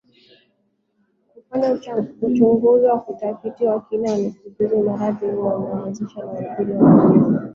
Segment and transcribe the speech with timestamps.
[1.33, 1.79] kufanya
[2.23, 7.49] uchunguzi au utafiti wa kina ili kujua mradi huo unao anzishwa utaathiri wanyama